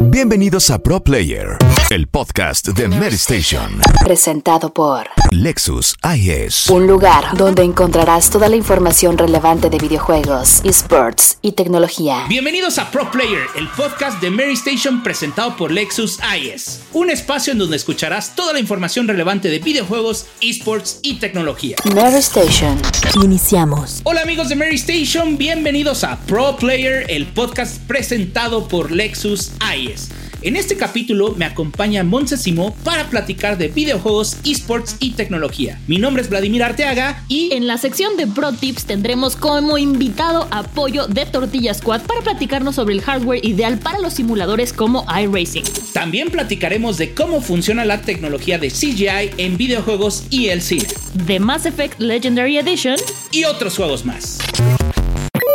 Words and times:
Bienvenidos 0.00 0.70
a 0.70 0.78
Pro 0.78 1.00
Player, 1.00 1.56
el 1.90 2.06
podcast 2.06 2.68
de 2.68 2.88
Mary 2.88 3.16
Station. 3.16 3.78
Presentado 4.02 4.72
por 4.72 5.06
Lexus 5.30 5.94
IS. 6.16 6.68
un 6.70 6.86
lugar 6.86 7.36
donde 7.36 7.62
encontrarás 7.62 8.30
toda 8.30 8.48
la 8.48 8.56
información 8.56 9.18
relevante 9.18 9.68
de 9.68 9.78
videojuegos, 9.78 10.62
esports 10.64 11.38
y 11.42 11.52
tecnología. 11.52 12.24
Bienvenidos 12.28 12.78
a 12.78 12.90
Pro 12.90 13.10
Player, 13.10 13.46
el 13.56 13.68
podcast 13.68 14.20
de 14.20 14.30
Mary 14.30 14.54
Station 14.54 15.02
presentado 15.02 15.56
por 15.56 15.70
Lexus 15.70 16.18
IS. 16.36 16.80
Un 16.92 17.10
espacio 17.10 17.52
en 17.52 17.58
donde 17.58 17.76
escucharás 17.76 18.34
toda 18.34 18.52
la 18.52 18.60
información 18.60 19.06
relevante 19.06 19.48
de 19.48 19.58
videojuegos, 19.58 20.26
esports 20.40 21.00
y 21.02 21.16
tecnología. 21.16 21.76
Mary 21.94 22.16
Station. 22.16 22.80
Iniciamos. 23.22 24.00
Hola 24.04 24.22
amigos 24.22 24.48
de 24.48 24.56
Mary 24.56 24.76
Station, 24.76 25.36
bienvenidos 25.36 26.02
a 26.02 26.18
Pro 26.20 26.56
Player, 26.56 27.04
el 27.10 27.26
podcast 27.26 27.78
presentado 27.86 28.68
por 28.68 28.90
Lexus 28.90 29.52
IS. 29.76 30.10
En 30.44 30.56
este 30.56 30.76
capítulo 30.76 31.34
me 31.38 31.46
acompaña 31.46 32.04
Montse 32.04 32.36
Simó 32.36 32.74
para 32.84 33.08
platicar 33.08 33.56
de 33.56 33.68
videojuegos, 33.68 34.36
esports 34.44 34.96
y 35.00 35.12
tecnología. 35.12 35.80
Mi 35.86 35.96
nombre 35.96 36.22
es 36.22 36.28
Vladimir 36.28 36.62
Arteaga 36.62 37.24
y 37.28 37.54
En 37.54 37.66
la 37.66 37.78
sección 37.78 38.18
de 38.18 38.26
Pro 38.26 38.52
Tips 38.52 38.84
tendremos 38.84 39.36
como 39.36 39.78
invitado 39.78 40.46
a 40.50 40.62
Pollo 40.62 41.06
de 41.06 41.24
Tortilla 41.24 41.72
Squad 41.72 42.02
para 42.02 42.20
platicarnos 42.20 42.74
sobre 42.74 42.94
el 42.94 43.00
hardware 43.00 43.42
ideal 43.42 43.78
para 43.78 43.98
los 44.00 44.12
simuladores 44.12 44.74
como 44.74 45.06
iRacing. 45.08 45.64
también 45.94 46.28
platicaremos 46.28 46.98
de 46.98 47.14
cómo 47.14 47.40
funciona 47.40 47.86
la 47.86 48.02
tecnología 48.02 48.58
de 48.58 48.68
CGI 48.68 49.30
en 49.38 49.56
videojuegos 49.56 50.24
y 50.28 50.48
el 50.48 50.60
cine. 50.60 50.88
The 51.26 51.40
Mass 51.40 51.64
Effect 51.64 51.98
Legendary 51.98 52.58
Edition 52.58 52.96
y 53.32 53.44
otros 53.44 53.76
juegos 53.76 54.04
más. 54.04 54.40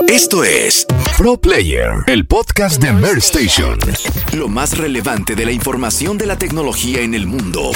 Esto 0.09 0.43
es 0.43 0.87
Pro 1.19 1.37
Player, 1.37 1.91
el 2.07 2.25
podcast 2.25 2.81
de 2.81 2.91
Mary 2.91 3.19
Station. 3.19 3.77
Lo 4.33 4.47
más 4.47 4.75
relevante 4.75 5.35
de 5.35 5.45
la 5.45 5.51
información 5.51 6.17
de 6.17 6.25
la 6.25 6.35
tecnología 6.35 7.01
en 7.01 7.13
el 7.13 7.27
mundo. 7.27 7.69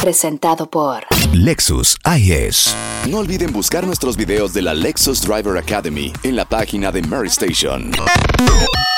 Presentado 0.00 0.70
por 0.70 1.04
Lexus 1.34 1.96
IS. 2.16 2.74
No 3.08 3.18
olviden 3.18 3.52
buscar 3.52 3.84
nuestros 3.84 4.16
videos 4.16 4.54
de 4.54 4.62
la 4.62 4.72
Lexus 4.72 5.20
Driver 5.20 5.58
Academy 5.58 6.12
en 6.22 6.36
la 6.36 6.44
página 6.44 6.92
de 6.92 7.02
Mary 7.02 7.28
Station. 7.28 7.90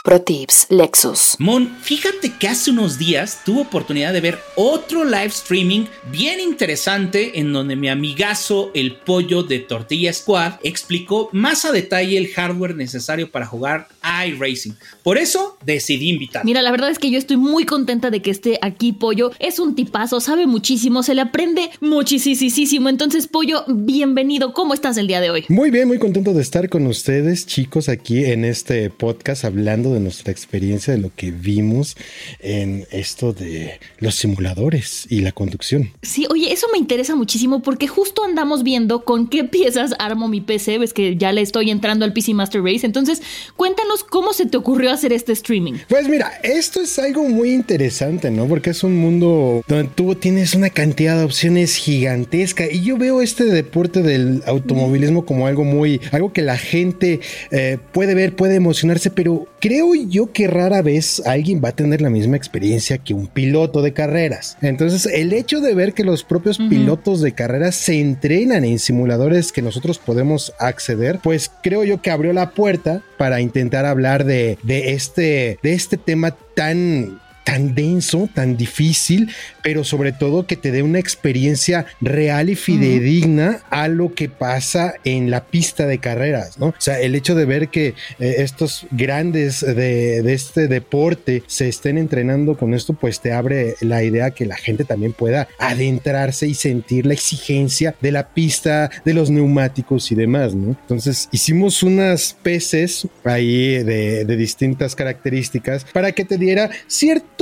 Pro 0.04 0.22
Tips 0.22 0.68
Lexus. 0.70 1.34
Mon, 1.40 1.68
fíjate 1.80 2.32
que 2.38 2.46
hace 2.46 2.70
unos 2.70 2.96
días 2.96 3.40
tuve 3.44 3.62
oportunidad 3.62 4.12
de 4.12 4.20
ver 4.20 4.38
otro 4.54 5.04
live 5.04 5.26
streaming 5.26 5.86
bien 6.12 6.38
interesante 6.38 7.40
en 7.40 7.52
donde 7.52 7.74
mi 7.74 7.88
amigazo 7.88 8.70
el 8.72 8.94
pollo 8.94 9.42
de 9.42 9.58
Tortilla 9.58 10.12
Squad 10.12 10.60
explicó 10.62 11.28
más 11.32 11.64
a 11.64 11.72
detalle 11.72 12.18
el 12.18 12.28
hardware 12.28 12.76
necesario 12.76 13.32
para 13.32 13.46
jugar 13.46 13.88
iRacing. 14.28 14.76
Por 15.02 15.18
eso 15.18 15.58
decidí 15.64 16.10
invitar. 16.10 16.44
Mira, 16.44 16.62
la 16.62 16.70
verdad 16.70 16.90
es 16.90 17.00
que 17.00 17.10
yo 17.10 17.18
estoy 17.18 17.36
muy 17.36 17.64
contenta 17.64 18.10
de 18.10 18.22
que 18.22 18.30
esté 18.30 18.60
aquí 18.62 18.92
Pollo. 18.92 19.32
Es 19.40 19.58
un 19.58 19.74
tipazo, 19.74 20.20
sabe 20.20 20.46
muchísimo, 20.46 21.02
se 21.02 21.16
le 21.16 21.22
aprende 21.22 21.68
muchísimo. 21.80 22.25
Entonces, 22.26 23.28
Pollo, 23.28 23.64
bienvenido. 23.68 24.52
¿Cómo 24.52 24.74
estás 24.74 24.96
el 24.96 25.06
día 25.06 25.20
de 25.20 25.30
hoy? 25.30 25.44
Muy 25.48 25.70
bien, 25.70 25.86
muy 25.86 25.98
contento 25.98 26.32
de 26.32 26.42
estar 26.42 26.68
con 26.68 26.86
ustedes, 26.88 27.46
chicos, 27.46 27.88
aquí 27.88 28.24
en 28.24 28.44
este 28.44 28.90
podcast 28.90 29.44
hablando 29.44 29.94
de 29.94 30.00
nuestra 30.00 30.32
experiencia, 30.32 30.92
de 30.92 30.98
lo 30.98 31.12
que 31.14 31.30
vimos 31.30 31.96
en 32.40 32.84
esto 32.90 33.32
de 33.32 33.78
los 33.98 34.16
simuladores 34.16 35.06
y 35.08 35.20
la 35.20 35.30
conducción. 35.30 35.92
Sí, 36.02 36.26
oye, 36.28 36.52
eso 36.52 36.66
me 36.72 36.78
interesa 36.78 37.14
muchísimo 37.14 37.62
porque 37.62 37.86
justo 37.86 38.24
andamos 38.24 38.64
viendo 38.64 39.04
con 39.04 39.28
qué 39.28 39.44
piezas 39.44 39.94
armo 40.00 40.26
mi 40.26 40.40
PC. 40.40 40.78
Ves 40.78 40.92
que 40.92 41.16
ya 41.16 41.30
le 41.30 41.42
estoy 41.42 41.70
entrando 41.70 42.04
al 42.04 42.12
PC 42.12 42.34
Master 42.34 42.60
Race. 42.62 42.84
Entonces, 42.84 43.22
cuéntanos 43.54 44.02
cómo 44.02 44.32
se 44.32 44.46
te 44.46 44.56
ocurrió 44.56 44.90
hacer 44.90 45.12
este 45.12 45.32
streaming. 45.32 45.74
Pues 45.88 46.08
mira, 46.08 46.32
esto 46.42 46.80
es 46.80 46.98
algo 46.98 47.28
muy 47.28 47.52
interesante, 47.52 48.32
¿no? 48.32 48.48
Porque 48.48 48.70
es 48.70 48.82
un 48.82 48.96
mundo 48.96 49.62
donde 49.68 49.90
tú 49.94 50.16
tienes 50.16 50.54
una 50.54 50.70
cantidad 50.70 51.16
de 51.16 51.24
opciones 51.24 51.76
gigantesca 52.16 52.64
y 52.70 52.82
yo 52.82 52.96
veo 52.96 53.20
este 53.20 53.44
deporte 53.44 54.02
del 54.02 54.42
automovilismo 54.46 55.26
como 55.26 55.46
algo 55.46 55.64
muy, 55.64 56.00
algo 56.12 56.32
que 56.32 56.42
la 56.42 56.56
gente 56.56 57.20
eh, 57.50 57.78
puede 57.92 58.14
ver, 58.14 58.34
puede 58.34 58.56
emocionarse, 58.56 59.10
pero 59.10 59.46
creo 59.60 59.94
yo 59.94 60.32
que 60.32 60.46
rara 60.46 60.82
vez 60.82 61.22
alguien 61.26 61.60
va 61.62 61.70
a 61.70 61.76
tener 61.76 62.00
la 62.00 62.10
misma 62.10 62.36
experiencia 62.36 62.98
que 62.98 63.14
un 63.14 63.26
piloto 63.26 63.82
de 63.82 63.92
carreras. 63.92 64.56
Entonces, 64.62 65.06
el 65.06 65.32
hecho 65.32 65.60
de 65.60 65.74
ver 65.74 65.92
que 65.92 66.04
los 66.04 66.24
propios 66.24 66.58
pilotos 66.58 67.20
de 67.20 67.32
carreras 67.32 67.74
se 67.74 68.00
entrenan 68.00 68.64
en 68.64 68.78
simuladores 68.78 69.52
que 69.52 69.62
nosotros 69.62 69.98
podemos 69.98 70.52
acceder, 70.58 71.18
pues 71.22 71.50
creo 71.62 71.84
yo 71.84 72.00
que 72.00 72.10
abrió 72.10 72.32
la 72.32 72.50
puerta 72.50 73.02
para 73.18 73.40
intentar 73.40 73.84
hablar 73.84 74.24
de, 74.24 74.58
de 74.62 74.92
este, 74.92 75.58
de 75.62 75.72
este 75.72 75.96
tema 75.96 76.36
tan 76.54 77.20
tan 77.46 77.76
denso, 77.76 78.28
tan 78.34 78.56
difícil, 78.56 79.30
pero 79.62 79.84
sobre 79.84 80.10
todo 80.10 80.48
que 80.48 80.56
te 80.56 80.72
dé 80.72 80.82
una 80.82 80.98
experiencia 80.98 81.86
real 82.00 82.50
y 82.50 82.56
fidedigna 82.56 83.60
a 83.70 83.86
lo 83.86 84.14
que 84.14 84.28
pasa 84.28 84.94
en 85.04 85.30
la 85.30 85.44
pista 85.44 85.86
de 85.86 85.98
carreras, 85.98 86.58
¿no? 86.58 86.66
O 86.66 86.74
sea, 86.78 87.00
el 87.00 87.14
hecho 87.14 87.36
de 87.36 87.44
ver 87.44 87.68
que 87.68 87.94
eh, 88.18 88.34
estos 88.38 88.88
grandes 88.90 89.60
de, 89.60 90.22
de 90.22 90.32
este 90.32 90.66
deporte 90.66 91.44
se 91.46 91.68
estén 91.68 91.98
entrenando 91.98 92.56
con 92.56 92.74
esto, 92.74 92.94
pues 92.94 93.20
te 93.20 93.32
abre 93.32 93.76
la 93.80 94.02
idea 94.02 94.32
que 94.32 94.44
la 94.44 94.56
gente 94.56 94.84
también 94.84 95.12
pueda 95.12 95.46
adentrarse 95.60 96.48
y 96.48 96.54
sentir 96.54 97.06
la 97.06 97.14
exigencia 97.14 97.94
de 98.00 98.10
la 98.10 98.34
pista, 98.34 98.90
de 99.04 99.14
los 99.14 99.30
neumáticos 99.30 100.10
y 100.10 100.16
demás, 100.16 100.52
¿no? 100.56 100.70
Entonces 100.70 101.28
hicimos 101.30 101.84
unas 101.84 102.36
peces 102.42 103.06
ahí 103.22 103.84
de, 103.84 104.24
de 104.24 104.36
distintas 104.36 104.96
características 104.96 105.86
para 105.92 106.10
que 106.10 106.24
te 106.24 106.38
diera 106.38 106.70
cierto 106.88 107.35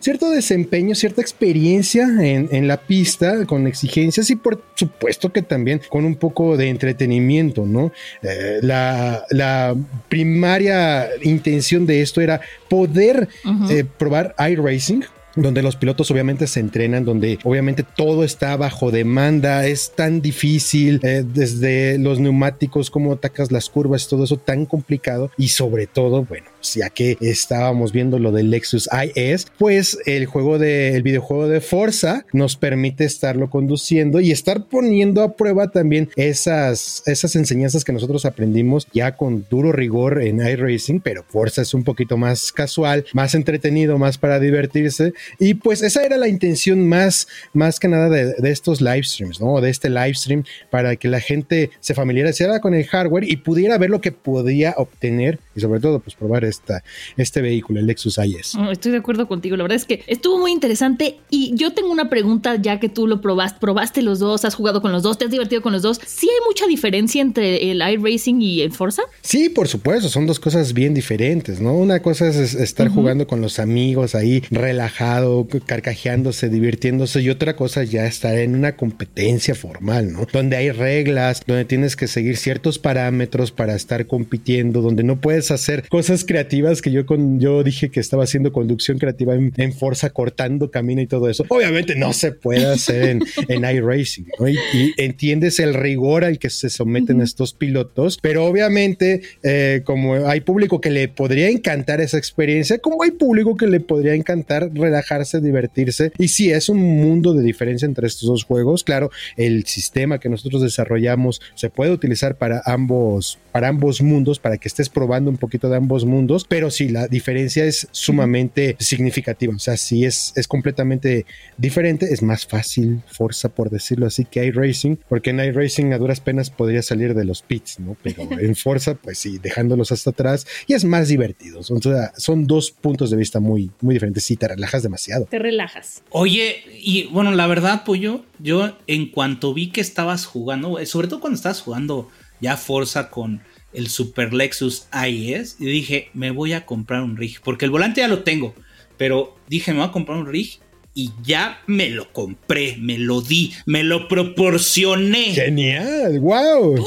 cierto, 0.00 0.30
desempeño, 0.30 0.94
cierta 0.94 1.20
experiencia 1.20 2.04
en, 2.04 2.48
en, 2.50 2.68
la 2.68 2.78
pista 2.78 3.46
con 3.46 3.66
exigencias 3.66 4.30
y 4.30 4.36
por 4.36 4.62
supuesto 4.74 5.32
que 5.32 5.42
también 5.42 5.80
con 5.88 6.04
un 6.04 6.16
poco 6.16 6.56
de 6.56 6.68
entretenimiento, 6.68 7.66
¿no? 7.66 7.92
Eh, 8.22 8.58
la, 8.62 9.24
la, 9.30 9.74
primaria 10.08 11.08
intención 11.22 11.86
de 11.86 12.02
esto 12.02 12.20
era 12.20 12.40
poder 12.68 13.28
uh 13.44 13.48
-huh. 13.48 13.70
eh, 13.70 13.84
probar 13.84 14.34
iRacing 14.38 15.04
donde 15.36 15.62
los 15.62 15.76
pilotos 15.76 16.10
obviamente 16.10 16.46
se 16.46 16.60
entrenan, 16.60 17.04
donde 17.04 17.38
obviamente 17.44 17.84
todo 17.84 18.24
está 18.24 18.56
bajo 18.56 18.90
demanda, 18.90 19.66
es 19.66 19.92
tan 19.94 20.20
difícil, 20.20 21.00
eh, 21.02 21.24
desde 21.26 21.98
los 21.98 22.18
neumáticos, 22.18 22.90
cómo 22.90 23.12
atacas 23.12 23.52
las 23.52 23.68
curvas, 23.70 24.08
todo 24.08 24.24
eso 24.24 24.36
tan 24.36 24.66
complicado 24.66 25.30
y 25.36 25.48
sobre 25.48 25.86
todo, 25.86 26.24
bueno, 26.24 26.46
ya 26.74 26.90
que 26.90 27.16
estábamos 27.20 27.92
viendo 27.92 28.18
lo 28.18 28.32
del 28.32 28.50
Lexus 28.50 28.88
IS, 29.14 29.46
pues 29.58 29.98
el 30.06 30.26
juego 30.26 30.58
de, 30.58 31.00
videojuego 31.02 31.48
de 31.48 31.60
Forza 31.60 32.24
nos 32.32 32.56
permite 32.56 33.04
estarlo 33.04 33.50
conduciendo 33.50 34.20
y 34.20 34.30
estar 34.30 34.66
poniendo 34.66 35.22
a 35.22 35.34
prueba 35.36 35.70
también 35.70 36.10
esas, 36.16 37.02
esas 37.06 37.36
enseñanzas 37.36 37.84
que 37.84 37.92
nosotros 37.92 38.24
aprendimos 38.24 38.86
ya 38.92 39.16
con 39.16 39.46
duro 39.48 39.72
rigor 39.72 40.22
en 40.22 40.40
iRacing, 40.40 41.00
pero 41.00 41.24
Forza 41.28 41.62
es 41.62 41.74
un 41.74 41.84
poquito 41.84 42.16
más 42.16 42.52
casual, 42.52 43.04
más 43.12 43.34
entretenido, 43.34 43.98
más 43.98 44.18
para 44.18 44.40
divertirse 44.40 45.12
y 45.38 45.54
pues 45.54 45.82
esa 45.82 46.04
era 46.04 46.16
la 46.16 46.28
intención 46.28 46.86
más, 46.86 47.28
más 47.52 47.78
que 47.80 47.88
nada 47.88 48.08
de, 48.08 48.34
de 48.34 48.50
estos 48.50 48.80
live 48.80 49.02
streams, 49.02 49.40
¿no? 49.40 49.60
De 49.60 49.70
este 49.70 49.88
live 49.88 50.14
stream 50.14 50.44
para 50.70 50.96
que 50.96 51.08
la 51.08 51.20
gente 51.20 51.70
se 51.80 51.94
familiarizara 51.94 52.60
con 52.60 52.74
el 52.74 52.86
hardware 52.86 53.24
y 53.24 53.36
pudiera 53.36 53.78
ver 53.78 53.90
lo 53.90 54.00
que 54.00 54.12
podía 54.12 54.74
obtener 54.76 55.38
y 55.54 55.60
sobre 55.60 55.80
todo 55.80 56.00
pues 56.00 56.14
probar 56.14 56.44
esta, 56.50 56.82
este 57.16 57.40
vehículo, 57.40 57.80
el 57.80 57.86
Lexus 57.86 58.18
IS. 58.18 58.54
Oh, 58.56 58.70
estoy 58.70 58.92
de 58.92 58.98
acuerdo 58.98 59.26
contigo, 59.26 59.56
la 59.56 59.62
verdad 59.62 59.76
es 59.76 59.84
que 59.84 60.02
estuvo 60.06 60.38
muy 60.38 60.52
interesante 60.52 61.18
y 61.30 61.52
yo 61.54 61.72
tengo 61.72 61.90
una 61.90 62.10
pregunta 62.10 62.56
ya 62.56 62.78
que 62.80 62.88
tú 62.88 63.06
lo 63.06 63.20
probaste, 63.20 63.58
probaste 63.60 64.02
los 64.02 64.18
dos, 64.18 64.44
has 64.44 64.54
jugado 64.54 64.82
con 64.82 64.92
los 64.92 65.02
dos, 65.02 65.18
te 65.18 65.24
has 65.24 65.30
divertido 65.30 65.62
con 65.62 65.72
los 65.72 65.82
dos. 65.82 66.00
¿Sí 66.04 66.28
hay 66.28 66.46
mucha 66.46 66.66
diferencia 66.66 67.22
entre 67.22 67.70
el 67.70 67.80
iRacing 67.80 68.42
y 68.42 68.60
el 68.62 68.72
Forza? 68.72 69.02
Sí, 69.22 69.48
por 69.48 69.68
supuesto, 69.68 70.08
son 70.08 70.26
dos 70.26 70.40
cosas 70.40 70.72
bien 70.72 70.94
diferentes, 70.94 71.60
¿no? 71.60 71.74
Una 71.74 72.00
cosa 72.00 72.28
es 72.28 72.54
estar 72.54 72.88
uh 72.88 72.90
-huh. 72.90 72.94
jugando 72.94 73.26
con 73.26 73.40
los 73.40 73.58
amigos 73.58 74.14
ahí 74.14 74.42
relajado, 74.50 75.46
carcajeándose, 75.66 76.48
divirtiéndose 76.48 77.20
y 77.20 77.30
otra 77.30 77.56
cosa 77.56 77.84
ya 77.84 78.06
estar 78.06 78.36
en 78.36 78.54
una 78.54 78.76
competencia 78.76 79.54
formal, 79.54 80.12
¿no? 80.12 80.26
Donde 80.32 80.56
hay 80.56 80.70
reglas, 80.70 81.42
donde 81.46 81.64
tienes 81.64 81.96
que 81.96 82.08
seguir 82.08 82.36
ciertos 82.36 82.78
parámetros 82.78 83.52
para 83.52 83.74
estar 83.74 84.06
compitiendo, 84.06 84.82
donde 84.82 85.02
no 85.02 85.20
puedes 85.20 85.50
hacer 85.50 85.88
cosas 85.88 86.24
creativas 86.24 86.39
que 86.82 86.90
yo 86.90 87.06
con 87.06 87.40
yo 87.40 87.62
dije 87.62 87.90
que 87.90 88.00
estaba 88.00 88.24
haciendo 88.24 88.52
conducción 88.52 88.98
creativa 88.98 89.34
en, 89.34 89.52
en 89.56 89.72
Forza 89.72 90.10
cortando 90.10 90.70
camino 90.70 91.00
y 91.00 91.06
todo 91.06 91.28
eso. 91.28 91.44
Obviamente 91.48 91.96
no 91.96 92.12
se 92.12 92.32
puede 92.32 92.66
hacer 92.66 93.08
en, 93.08 93.22
en 93.48 93.64
iRacing, 93.64 94.26
¿no? 94.38 94.48
Y, 94.48 94.58
y, 94.72 94.94
entiendes 94.96 95.58
el 95.58 95.74
rigor 95.74 96.24
al 96.24 96.38
que 96.38 96.50
se 96.50 96.70
someten 96.70 97.16
uh 97.16 97.20
-huh. 97.20 97.24
estos 97.24 97.54
pilotos, 97.54 98.18
pero 98.20 98.44
obviamente 98.44 99.22
eh, 99.42 99.82
como 99.84 100.14
hay 100.26 100.40
público 100.40 100.80
que 100.80 100.90
le 100.90 101.08
podría 101.08 101.48
encantar 101.48 102.00
esa 102.00 102.18
experiencia, 102.18 102.78
como 102.78 103.02
hay 103.02 103.10
público 103.12 103.56
que 103.56 103.66
le 103.66 103.80
podría 103.80 104.14
encantar 104.14 104.70
relajar 104.72 105.00
relajarse, 105.00 105.40
divertirse. 105.40 106.12
Y 106.18 106.28
sí, 106.28 106.50
es 106.50 106.68
un 106.68 106.78
mundo 106.78 107.32
de 107.32 107.42
diferencia 107.42 107.86
entre 107.86 108.06
estos 108.06 108.28
dos 108.28 108.44
juegos. 108.44 108.84
Claro, 108.84 109.10
el 109.36 109.64
sistema 109.66 110.18
que 110.18 110.28
nosotros 110.28 110.62
desarrollamos 110.62 111.40
se 111.54 111.70
puede 111.70 111.92
utilizar 111.92 112.36
para 112.36 112.62
ambos, 112.66 113.38
para 113.52 113.68
ambos 113.68 114.02
mundos, 114.02 114.38
para 114.38 114.58
que 114.58 114.68
estés 114.68 114.88
probando 114.88 115.30
un 115.30 115.36
poquito 115.36 115.68
de 115.68 115.76
ambos 115.76 116.04
mundos, 116.04 116.29
pero 116.48 116.70
sí, 116.70 116.88
la 116.88 117.08
diferencia 117.08 117.64
es 117.64 117.88
sumamente 117.90 118.76
significativa. 118.78 119.54
O 119.54 119.58
sea, 119.58 119.76
sí 119.76 120.04
es, 120.04 120.32
es 120.36 120.46
completamente 120.46 121.26
diferente, 121.56 122.12
es 122.12 122.22
más 122.22 122.46
fácil, 122.46 123.02
Forza 123.06 123.48
por 123.48 123.70
decirlo 123.70 124.06
así, 124.06 124.24
que 124.24 124.44
iRacing, 124.44 124.98
porque 125.08 125.30
en 125.30 125.40
iRacing 125.40 125.92
a 125.92 125.98
duras 125.98 126.20
penas 126.20 126.50
podría 126.50 126.82
salir 126.82 127.14
de 127.14 127.24
los 127.24 127.42
pits, 127.42 127.80
¿no? 127.80 127.96
Pero 128.02 128.22
en 128.40 128.54
Forza, 128.54 128.94
pues 128.94 129.18
sí, 129.18 129.38
dejándolos 129.38 129.92
hasta 129.92 130.10
atrás 130.10 130.46
y 130.66 130.74
es 130.74 130.84
más 130.84 131.08
divertido. 131.08 131.60
O 131.60 131.62
sea, 131.62 132.12
son 132.16 132.46
dos 132.46 132.70
puntos 132.70 133.10
de 133.10 133.16
vista 133.16 133.40
muy, 133.40 133.70
muy 133.80 133.94
diferentes. 133.94 134.24
Sí, 134.24 134.36
te 134.36 134.48
relajas 134.48 134.82
demasiado. 134.82 135.26
Te 135.26 135.38
relajas. 135.38 136.02
Oye, 136.10 136.62
y 136.80 137.04
bueno, 137.06 137.32
la 137.32 137.46
verdad, 137.46 137.84
Pollo, 137.84 138.24
yo 138.38 138.76
en 138.86 139.10
cuanto 139.10 139.52
vi 139.52 139.70
que 139.70 139.80
estabas 139.80 140.26
jugando, 140.26 140.84
sobre 140.86 141.08
todo 141.08 141.20
cuando 141.20 141.36
estabas 141.36 141.60
jugando 141.60 142.08
ya 142.40 142.56
Forza 142.56 143.10
con 143.10 143.42
el 143.72 143.88
Super 143.88 144.32
Lexus 144.32 144.86
IS, 145.06 145.56
y 145.58 145.66
dije, 145.66 146.10
me 146.14 146.30
voy 146.30 146.52
a 146.52 146.66
comprar 146.66 147.02
un 147.02 147.16
rig, 147.16 147.40
porque 147.42 147.64
el 147.64 147.70
volante 147.70 148.00
ya 148.00 148.08
lo 148.08 148.22
tengo, 148.22 148.54
pero 148.96 149.36
dije, 149.48 149.72
me 149.72 149.78
voy 149.78 149.88
a 149.88 149.92
comprar 149.92 150.18
un 150.18 150.26
rig 150.26 150.58
y 150.94 151.12
ya 151.22 151.62
me 151.66 151.90
lo 151.90 152.12
compré, 152.12 152.76
me 152.78 152.98
lo 152.98 153.20
di, 153.20 153.52
me 153.66 153.84
lo 153.84 154.08
proporcioné. 154.08 155.34
Genial, 155.34 156.18
wow. 156.20 156.84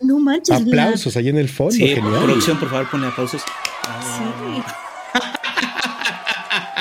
no 0.00 0.18
manches. 0.18 0.56
Aplausos 0.56 1.16
ahí 1.16 1.28
en 1.28 1.38
el 1.38 1.48
fondo. 1.48 1.74
Sí, 1.74 1.94
producción, 1.96 2.58
por 2.58 2.70
favor, 2.70 2.90
ponle 2.90 3.08
aplausos. 3.08 3.42
Sí. 3.42 4.62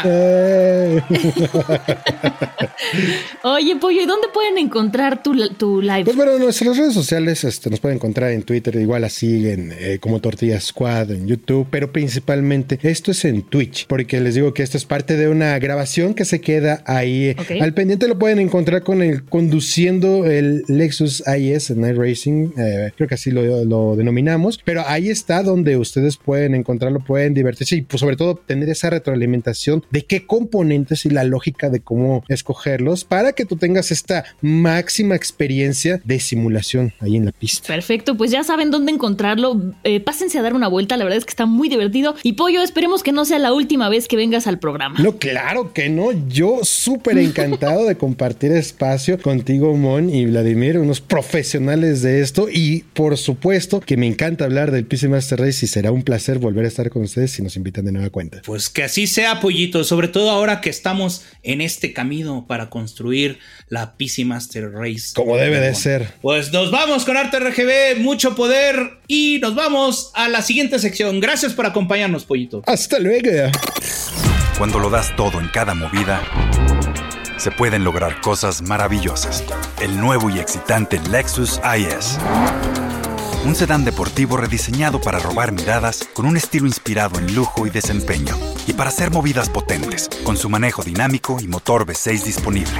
Oye, 3.43 3.75
Pollo, 3.77 4.01
¿y 4.01 4.05
dónde 4.05 4.27
pueden 4.33 4.57
encontrar 4.57 5.23
tu, 5.23 5.35
tu 5.55 5.81
live? 5.81 6.05
Pues 6.05 6.15
bueno, 6.15 6.37
nuestras 6.37 6.77
redes 6.77 6.93
sociales 6.93 7.43
este, 7.43 7.69
nos 7.69 7.79
pueden 7.79 7.97
encontrar 7.97 8.31
en 8.31 8.43
Twitter, 8.43 8.75
igual 8.75 9.03
así 9.03 9.49
en, 9.49 9.73
eh, 9.77 9.99
como 9.99 10.19
Tortilla 10.19 10.59
Squad, 10.59 11.11
en 11.11 11.27
YouTube, 11.27 11.67
pero 11.69 11.91
principalmente 11.91 12.79
esto 12.83 13.11
es 13.11 13.25
en 13.25 13.43
Twitch, 13.43 13.87
porque 13.87 14.19
les 14.21 14.35
digo 14.35 14.53
que 14.53 14.63
esto 14.63 14.77
es 14.77 14.85
parte 14.85 15.17
de 15.17 15.27
una 15.27 15.57
grabación 15.59 16.13
que 16.13 16.25
se 16.25 16.41
queda 16.41 16.83
ahí. 16.85 17.35
Al 17.59 17.73
pendiente 17.73 18.07
lo 18.07 18.17
pueden 18.17 18.39
encontrar 18.39 18.83
con 18.83 19.01
el 19.01 19.23
conduciendo 19.23 20.25
el 20.25 20.63
Lexus 20.67 21.23
IS 21.27 21.71
Night 21.71 21.97
Racing, 21.97 22.51
eh, 22.57 22.91
creo 22.95 23.07
que 23.07 23.15
así 23.15 23.31
lo, 23.31 23.65
lo, 23.65 23.95
denominamos, 23.95 24.59
pero 24.63 24.83
ahí 24.87 25.09
está 25.09 25.43
donde 25.43 25.77
ustedes 25.77 26.17
pueden 26.17 26.55
encontrarlo, 26.55 26.99
pueden 26.99 27.33
divertirse 27.33 27.77
y 27.77 27.81
pues 27.81 27.99
sobre 27.99 28.15
todo 28.15 28.35
tener 28.35 28.69
esa 28.69 28.89
retroalimentación 28.89 29.83
de 29.91 30.05
qué 30.05 30.25
componentes 30.25 31.05
y 31.05 31.09
la 31.09 31.23
lógica 31.23 31.69
de 31.69 31.81
cómo 31.81 32.23
escogerlos 32.27 33.03
para 33.03 33.33
que 33.33 33.45
tú 33.45 33.57
tengas 33.57 33.91
esta 33.91 34.25
máxima 34.41 35.15
experiencia 35.15 36.01
de 36.03 36.19
simulación 36.19 36.93
ahí 36.99 37.15
en 37.15 37.25
la 37.25 37.31
pista. 37.31 37.67
Perfecto, 37.67 38.15
pues 38.15 38.31
ya 38.31 38.43
saben 38.43 38.71
dónde 38.71 38.91
encontrarlo. 38.91 39.61
Eh, 39.83 39.99
pásense 39.99 40.39
a 40.39 40.41
dar 40.41 40.53
una 40.53 40.67
vuelta, 40.67 40.97
la 40.97 41.03
verdad 41.03 41.17
es 41.17 41.25
que 41.25 41.31
está 41.31 41.45
muy 41.45 41.69
divertido. 41.69 42.15
Y 42.23 42.33
Pollo, 42.33 42.61
esperemos 42.61 43.03
que 43.03 43.11
no 43.11 43.25
sea 43.25 43.39
la 43.39 43.53
última 43.53 43.89
vez 43.89 44.07
que 44.07 44.15
vengas 44.15 44.47
al 44.47 44.59
programa. 44.59 44.99
No, 44.99 45.17
claro 45.17 45.73
que 45.73 45.89
no. 45.89 46.11
Yo 46.27 46.59
súper 46.63 47.17
encantado 47.17 47.85
de 47.85 47.95
compartir 47.95 48.51
espacio 48.51 49.19
contigo, 49.19 49.75
Mon 49.75 50.09
y 50.09 50.25
Vladimir, 50.25 50.77
unos 50.77 51.01
profesionales 51.01 52.01
de 52.01 52.21
esto. 52.21 52.47
Y 52.51 52.83
por 52.93 53.17
supuesto 53.17 53.79
que 53.79 53.97
me 53.97 54.07
encanta 54.07 54.45
hablar 54.45 54.71
del 54.71 54.85
PC 54.85 55.09
Master 55.09 55.39
Race 55.39 55.65
y 55.65 55.67
será 55.67 55.91
un 55.91 56.03
placer 56.03 56.39
volver 56.39 56.65
a 56.65 56.67
estar 56.67 56.89
con 56.89 57.03
ustedes 57.03 57.31
si 57.31 57.41
nos 57.41 57.55
invitan 57.55 57.85
de 57.85 57.91
nueva 57.91 58.09
cuenta. 58.09 58.41
Pues 58.45 58.69
que 58.69 58.83
así 58.83 59.07
sea, 59.07 59.39
Pollito 59.39 59.80
sobre 59.83 60.07
todo 60.07 60.29
ahora 60.29 60.61
que 60.61 60.69
estamos 60.69 61.23
en 61.43 61.61
este 61.61 61.93
camino 61.93 62.45
para 62.47 62.69
construir 62.69 63.39
la 63.67 63.95
PC 63.95 64.25
Master 64.25 64.71
Race. 64.71 65.13
Como 65.15 65.37
debe 65.37 65.59
de 65.59 65.75
ser. 65.75 66.13
Pues 66.21 66.51
nos 66.51 66.71
vamos 66.71 67.05
con 67.05 67.17
Arte 67.17 67.39
RGB, 67.39 67.99
mucho 68.01 68.35
poder 68.35 68.99
y 69.07 69.39
nos 69.41 69.55
vamos 69.55 70.11
a 70.15 70.29
la 70.29 70.41
siguiente 70.41 70.79
sección. 70.79 71.19
Gracias 71.19 71.53
por 71.53 71.65
acompañarnos, 71.65 72.25
Pollito. 72.25 72.63
Hasta 72.65 72.99
luego. 72.99 73.29
Cuando 74.57 74.79
lo 74.79 74.89
das 74.89 75.15
todo 75.15 75.39
en 75.39 75.47
cada 75.47 75.73
movida, 75.73 76.21
se 77.37 77.51
pueden 77.51 77.83
lograr 77.83 78.21
cosas 78.21 78.61
maravillosas. 78.61 79.43
El 79.81 79.99
nuevo 79.99 80.29
y 80.29 80.39
excitante 80.39 80.99
Lexus 81.09 81.59
IS 81.77 82.19
un 83.45 83.55
sedán 83.55 83.83
deportivo 83.85 84.37
rediseñado 84.37 85.01
para 85.01 85.19
robar 85.19 85.51
miradas 85.51 86.07
con 86.13 86.25
un 86.25 86.37
estilo 86.37 86.67
inspirado 86.67 87.19
en 87.19 87.33
lujo 87.33 87.65
y 87.65 87.69
desempeño, 87.69 88.37
y 88.67 88.73
para 88.73 88.89
hacer 88.89 89.11
movidas 89.11 89.49
potentes, 89.49 90.09
con 90.23 90.37
su 90.37 90.49
manejo 90.49 90.83
dinámico 90.83 91.37
y 91.39 91.47
motor 91.47 91.85
V6 91.85 92.23
disponible. 92.23 92.79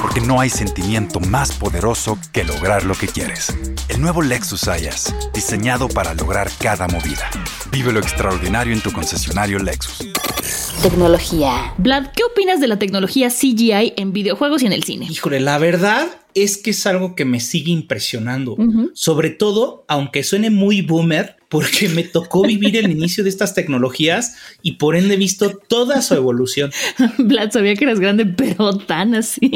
Porque 0.00 0.20
no 0.20 0.40
hay 0.40 0.48
sentimiento 0.48 1.20
más 1.20 1.52
poderoso 1.52 2.18
que 2.32 2.44
lograr 2.44 2.84
lo 2.84 2.94
que 2.94 3.08
quieres. 3.08 3.54
El 3.88 4.00
nuevo 4.00 4.22
Lexus 4.22 4.68
IS, 4.68 5.14
diseñado 5.34 5.88
para 5.88 6.14
lograr 6.14 6.50
cada 6.58 6.88
movida. 6.88 7.28
Vive 7.70 7.92
lo 7.92 8.00
extraordinario 8.00 8.72
en 8.72 8.80
tu 8.80 8.92
concesionario 8.92 9.58
Lexus. 9.58 10.10
Tecnología. 10.82 11.74
Vlad, 11.78 12.06
¿qué 12.16 12.24
opinas 12.24 12.60
de 12.60 12.66
la 12.66 12.78
tecnología 12.78 13.28
CGI 13.28 13.94
en 13.96 14.12
videojuegos 14.12 14.62
y 14.62 14.66
en 14.66 14.72
el 14.72 14.82
cine? 14.82 15.06
Híjole, 15.10 15.40
la 15.40 15.58
verdad 15.58 16.08
es 16.34 16.56
que 16.56 16.70
es 16.70 16.86
algo 16.86 17.14
que 17.14 17.24
me 17.24 17.40
sigue 17.40 17.70
impresionando. 17.70 18.56
Sobre 18.94 19.30
todo, 19.30 19.84
aunque 19.88 20.22
suene 20.22 20.50
muy 20.50 20.82
boomer, 20.82 21.36
porque 21.50 21.88
me 21.88 22.04
tocó 22.04 22.42
vivir 22.42 22.76
el 22.76 22.90
inicio 22.90 23.24
de 23.24 23.28
estas 23.28 23.54
tecnologías 23.54 24.36
y 24.62 24.72
por 24.72 24.96
ende 24.96 25.14
he 25.14 25.18
visto 25.18 25.50
toda 25.50 26.00
su 26.00 26.14
evolución. 26.14 26.70
Vlad 27.18 27.50
sabía 27.50 27.74
que 27.74 27.84
eras 27.84 27.98
grande, 28.00 28.24
pero 28.24 28.78
tan 28.78 29.14
así. 29.14 29.50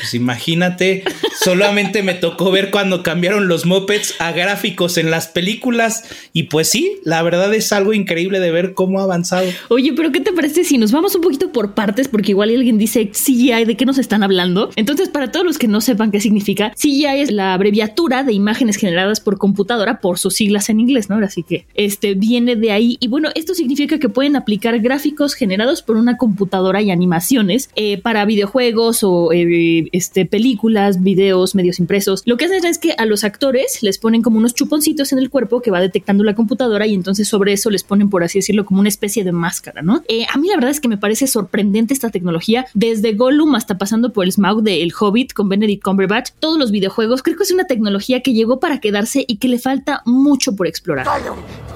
Pues 0.00 0.12
imagínate, 0.12 1.04
solamente 1.40 2.02
me 2.02 2.14
tocó 2.14 2.50
ver 2.50 2.70
cuando 2.70 3.02
cambiaron 3.02 3.46
los 3.46 3.64
mopeds 3.64 4.16
a 4.18 4.32
gráficos 4.32 4.98
en 4.98 5.10
las 5.10 5.28
películas 5.28 6.04
y 6.32 6.44
pues 6.44 6.68
sí, 6.68 6.98
la 7.04 7.22
verdad 7.22 7.54
es 7.54 7.72
algo 7.72 7.92
increíble 7.92 8.40
de 8.40 8.50
ver 8.50 8.74
cómo 8.74 8.98
ha 8.98 9.04
avanzado. 9.04 9.48
Oye, 9.68 9.92
pero 9.94 10.10
¿qué 10.10 10.20
te 10.20 10.32
parece 10.32 10.64
si 10.64 10.78
nos 10.78 10.90
vamos 10.90 11.14
un 11.14 11.20
poquito 11.20 11.52
por 11.52 11.74
partes? 11.74 12.08
Porque 12.08 12.32
igual 12.32 12.50
alguien 12.50 12.76
dice 12.76 13.12
CGI, 13.12 13.64
¿de 13.66 13.76
qué 13.76 13.86
nos 13.86 13.98
están 13.98 14.24
hablando? 14.24 14.70
Entonces, 14.74 15.08
para 15.08 15.30
todos 15.30 15.46
los 15.46 15.58
que 15.58 15.68
no 15.68 15.80
sepan 15.80 16.10
qué 16.10 16.20
significa, 16.20 16.72
CGI 16.72 17.20
es 17.20 17.30
la 17.30 17.54
abreviatura 17.54 18.24
de 18.24 18.32
imágenes 18.32 18.76
generadas 18.76 19.20
por 19.20 19.38
computadora 19.38 20.00
por 20.00 20.18
sus 20.18 20.34
siglas 20.34 20.68
en 20.70 20.80
inglés, 20.80 21.08
¿no? 21.08 21.20
Así 21.36 21.42
que 21.42 21.66
este 21.74 22.14
viene 22.14 22.56
de 22.56 22.72
ahí. 22.72 22.96
Y 22.98 23.08
bueno, 23.08 23.28
esto 23.34 23.52
significa 23.52 23.98
que 23.98 24.08
pueden 24.08 24.36
aplicar 24.36 24.78
gráficos 24.78 25.34
generados 25.34 25.82
por 25.82 25.98
una 25.98 26.16
computadora 26.16 26.80
y 26.80 26.90
animaciones 26.90 27.68
eh, 27.76 28.00
para 28.00 28.24
videojuegos 28.24 29.02
o 29.02 29.32
eh, 29.34 29.86
este, 29.92 30.24
películas, 30.24 31.02
videos, 31.02 31.54
medios 31.54 31.78
impresos. 31.78 32.22
Lo 32.24 32.38
que 32.38 32.46
hacen 32.46 32.64
es 32.64 32.78
que 32.78 32.94
a 32.96 33.04
los 33.04 33.22
actores 33.22 33.82
les 33.82 33.98
ponen 33.98 34.22
como 34.22 34.38
unos 34.38 34.54
chuponcitos 34.54 35.12
en 35.12 35.18
el 35.18 35.28
cuerpo 35.28 35.60
que 35.60 35.70
va 35.70 35.78
detectando 35.78 36.24
la 36.24 36.34
computadora 36.34 36.86
y 36.86 36.94
entonces 36.94 37.28
sobre 37.28 37.52
eso 37.52 37.68
les 37.68 37.84
ponen, 37.84 38.08
por 38.08 38.24
así 38.24 38.38
decirlo, 38.38 38.64
como 38.64 38.80
una 38.80 38.88
especie 38.88 39.22
de 39.22 39.32
máscara, 39.32 39.82
¿no? 39.82 40.02
Eh, 40.08 40.24
a 40.32 40.38
mí 40.38 40.48
la 40.48 40.54
verdad 40.54 40.70
es 40.70 40.80
que 40.80 40.88
me 40.88 40.96
parece 40.96 41.26
sorprendente 41.26 41.92
esta 41.92 42.08
tecnología, 42.08 42.64
desde 42.72 43.12
Gollum 43.12 43.56
hasta 43.56 43.76
pasando 43.76 44.14
por 44.14 44.24
el 44.24 44.32
Smaug 44.32 44.62
de 44.62 44.82
El 44.82 44.94
Hobbit 44.98 45.34
con 45.34 45.50
Benedict 45.50 45.82
Cumberbatch, 45.82 46.30
todos 46.40 46.58
los 46.58 46.70
videojuegos, 46.70 47.22
creo 47.22 47.36
que 47.36 47.42
es 47.42 47.52
una 47.52 47.66
tecnología 47.66 48.22
que 48.22 48.32
llegó 48.32 48.58
para 48.58 48.80
quedarse 48.80 49.26
y 49.28 49.36
que 49.36 49.48
le 49.48 49.58
falta 49.58 50.00
mucho 50.06 50.56
por 50.56 50.66
explorar. 50.66 51.25